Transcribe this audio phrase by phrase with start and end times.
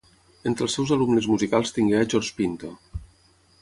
[0.51, 2.77] Entre els seus alumnes musicals tingué a George Pinto.